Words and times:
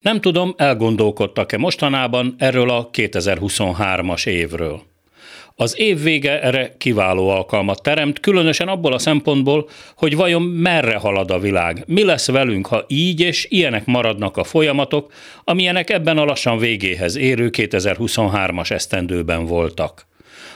Nem 0.00 0.20
tudom, 0.20 0.54
elgondolkodtak-e 0.56 1.58
mostanában 1.58 2.34
erről 2.38 2.70
a 2.70 2.90
2023-as 2.92 4.26
évről. 4.26 4.82
Az 5.54 5.78
év 5.78 6.02
vége 6.02 6.42
erre 6.42 6.74
kiváló 6.78 7.28
alkalmat 7.28 7.82
teremt, 7.82 8.20
különösen 8.20 8.68
abból 8.68 8.92
a 8.92 8.98
szempontból, 8.98 9.68
hogy 9.96 10.16
vajon 10.16 10.42
merre 10.42 10.96
halad 10.96 11.30
a 11.30 11.38
világ, 11.38 11.84
mi 11.86 12.04
lesz 12.04 12.28
velünk, 12.28 12.66
ha 12.66 12.84
így 12.88 13.20
és 13.20 13.46
ilyenek 13.48 13.86
maradnak 13.86 14.36
a 14.36 14.44
folyamatok, 14.44 15.12
amilyenek 15.44 15.90
ebben 15.90 16.18
a 16.18 16.24
lassan 16.24 16.58
végéhez 16.58 17.16
érő 17.16 17.50
2023-as 17.52 18.70
esztendőben 18.70 19.46
voltak. 19.46 20.06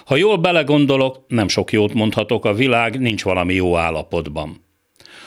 Ha 0.04 0.16
jól 0.16 0.36
belegondolok, 0.36 1.24
nem 1.28 1.48
sok 1.48 1.72
jót 1.72 1.94
mondhatok, 1.94 2.44
a 2.44 2.54
világ 2.54 3.00
nincs 3.00 3.22
valami 3.22 3.54
jó 3.54 3.76
állapotban. 3.76 4.63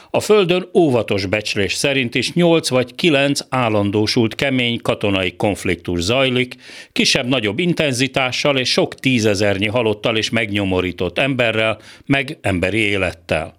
A 0.09 0.19
Földön 0.19 0.69
óvatos 0.73 1.25
becslés 1.25 1.73
szerint 1.73 2.15
is 2.15 2.33
8 2.33 2.69
vagy 2.69 2.95
9 2.95 3.39
állandósult 3.49 4.35
kemény 4.35 4.81
katonai 4.81 5.35
konfliktus 5.35 6.01
zajlik, 6.01 6.55
kisebb-nagyobb 6.91 7.59
intenzitással 7.59 8.57
és 8.57 8.71
sok 8.71 8.95
tízezernyi 8.95 9.67
halottal 9.67 10.17
és 10.17 10.29
megnyomorított 10.29 11.20
emberrel, 11.20 11.77
meg 12.05 12.38
emberi 12.41 12.77
élettel. 12.77 13.55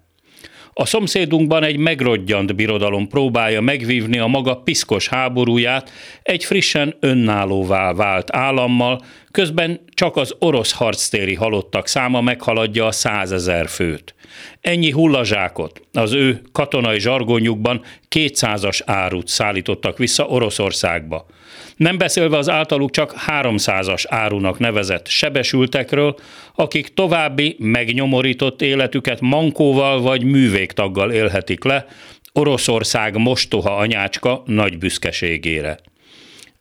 A 0.73 0.85
szomszédunkban 0.85 1.63
egy 1.63 1.77
megrodjant 1.77 2.55
birodalom 2.55 3.07
próbálja 3.07 3.61
megvívni 3.61 4.19
a 4.19 4.27
maga 4.27 4.55
piszkos 4.55 5.07
háborúját 5.07 5.91
egy 6.23 6.43
frissen 6.43 6.95
önállóvá 6.99 7.93
vált 7.93 8.35
állammal, 8.35 9.01
közben 9.31 9.79
csak 9.93 10.15
az 10.15 10.35
orosz 10.39 10.71
harctéri 10.71 11.35
halottak 11.35 11.87
száma 11.87 12.21
meghaladja 12.21 12.85
a 12.85 12.91
százezer 12.91 13.67
főt. 13.67 14.15
Ennyi 14.61 14.91
hullazsákot 14.91 15.81
az 15.93 16.13
ő 16.13 16.41
katonai 16.51 16.99
zsargonjukban 16.99 17.81
kétszázas 18.07 18.81
árut 18.85 19.27
szállítottak 19.27 19.97
vissza 19.97 20.25
Oroszországba. 20.25 21.25
Nem 21.75 21.97
beszélve 21.97 22.37
az 22.37 22.49
általuk 22.49 22.91
csak 22.91 23.13
300-as 23.27 24.03
árunak 24.07 24.59
nevezett 24.59 25.07
sebesültekről, 25.07 26.15
akik 26.55 26.93
további 26.93 27.55
megnyomorított 27.59 28.61
életüket 28.61 29.21
mankóval 29.21 30.01
vagy 30.01 30.23
művégtaggal 30.23 31.11
élhetik 31.11 31.63
le, 31.63 31.85
Oroszország 32.33 33.17
mostoha 33.17 33.75
anyácska 33.75 34.43
nagy 34.45 34.77
büszkeségére. 34.77 35.79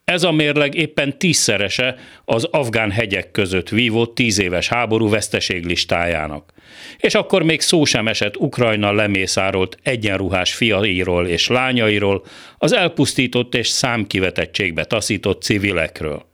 Ez 0.09 0.23
a 0.23 0.33
mérleg 0.33 0.75
éppen 0.75 1.19
tízszerese 1.19 1.97
az 2.25 2.45
afgán 2.45 2.91
hegyek 2.91 3.31
között 3.31 3.69
vívott 3.69 4.15
tíz 4.15 4.39
éves 4.39 4.69
háború 4.69 5.09
veszteség 5.09 5.65
listájának. 5.65 6.53
És 6.97 7.15
akkor 7.15 7.43
még 7.43 7.61
szó 7.61 7.85
sem 7.85 8.09
esett 8.09 8.37
Ukrajna 8.37 8.93
lemészárolt 8.93 9.77
egyenruhás 9.83 10.55
fiairól 10.55 11.27
és 11.27 11.49
lányairól, 11.49 12.25
az 12.59 12.73
elpusztított 12.73 13.55
és 13.55 13.69
számkivetettségbe 13.69 14.85
taszított 14.85 15.43
civilekről. 15.43 16.28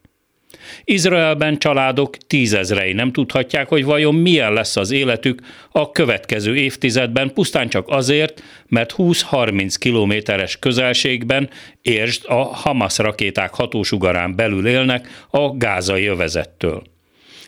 Izraelben 0.84 1.58
családok 1.58 2.16
tízezrei 2.16 2.92
nem 2.92 3.12
tudhatják, 3.12 3.68
hogy 3.68 3.84
vajon 3.84 4.14
milyen 4.14 4.52
lesz 4.52 4.76
az 4.76 4.90
életük 4.90 5.40
a 5.70 5.90
következő 5.90 6.56
évtizedben, 6.56 7.32
pusztán 7.32 7.68
csak 7.68 7.88
azért, 7.88 8.42
mert 8.68 8.94
20-30 8.96 9.74
kilométeres 9.78 10.58
közelségben 10.58 11.50
értsd 11.82 12.24
a 12.26 12.44
Hamas 12.44 12.98
rakéták 12.98 13.54
hatósugarán 13.54 14.36
belül 14.36 14.66
élnek 14.66 15.26
a 15.30 15.56
gázai 15.56 16.06
övezettől. 16.06 16.82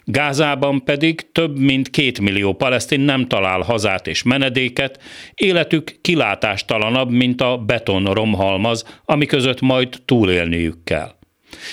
Gázában 0.08 0.84
pedig 0.84 1.32
több 1.32 1.58
mint 1.58 1.90
két 1.90 2.20
millió 2.20 2.52
palesztin 2.52 3.00
nem 3.00 3.26
talál 3.26 3.60
hazát 3.60 4.06
és 4.06 4.22
menedéket, 4.22 5.02
életük 5.34 5.98
kilátástalanabb, 6.00 7.10
mint 7.10 7.40
a 7.40 7.56
beton 7.56 8.04
romhalmaz, 8.04 9.00
ami 9.04 9.26
között 9.26 9.60
majd 9.60 9.88
túlélniük 10.04 10.84
kell. 10.84 11.14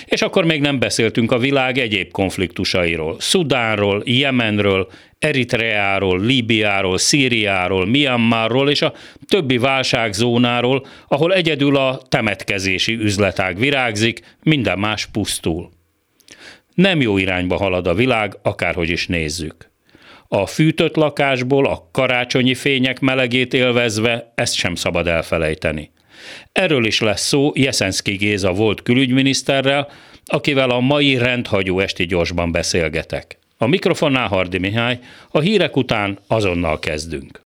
És 0.05 0.21
akkor 0.21 0.45
még 0.45 0.61
nem 0.61 0.79
beszéltünk 0.79 1.31
a 1.31 1.37
világ 1.37 1.77
egyéb 1.77 2.11
konfliktusairól. 2.11 3.15
Szudánról, 3.19 4.01
Jemenről, 4.05 4.87
Eritreáról, 5.19 6.19
Líbiáról, 6.19 6.97
Szíriáról, 6.97 7.85
Myanmarról 7.85 8.69
és 8.69 8.81
a 8.81 8.93
többi 9.27 9.57
válságzónáról, 9.57 10.85
ahol 11.07 11.33
egyedül 11.33 11.77
a 11.77 12.01
temetkezési 12.09 12.93
üzletág 12.93 13.57
virágzik, 13.57 14.19
minden 14.43 14.79
más 14.79 15.05
pusztul. 15.05 15.69
Nem 16.73 17.01
jó 17.01 17.17
irányba 17.17 17.57
halad 17.57 17.87
a 17.87 17.93
világ, 17.93 18.37
akárhogy 18.41 18.89
is 18.89 19.07
nézzük. 19.07 19.71
A 20.27 20.45
fűtött 20.45 20.95
lakásból 20.95 21.65
a 21.67 21.89
karácsonyi 21.91 22.53
fények 22.53 22.99
melegét 22.99 23.53
élvezve 23.53 24.31
ezt 24.35 24.53
sem 24.53 24.75
szabad 24.75 25.07
elfelejteni. 25.07 25.91
Erről 26.51 26.85
is 26.85 26.99
lesz 26.99 27.27
szó 27.27 27.51
Jeszenszki 27.55 28.15
Géza 28.15 28.53
volt 28.53 28.83
külügyminiszterrel, 28.83 29.91
akivel 30.25 30.69
a 30.69 30.79
mai 30.79 31.17
rendhagyó 31.17 31.79
esti 31.79 32.05
gyorsban 32.05 32.51
beszélgetek. 32.51 33.37
A 33.57 33.67
mikrofonnál 33.67 34.27
Hardi 34.27 34.57
Mihály, 34.57 34.99
a 35.29 35.39
hírek 35.39 35.75
után 35.75 36.19
azonnal 36.27 36.79
kezdünk. 36.79 37.41